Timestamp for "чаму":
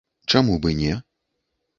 0.33-0.55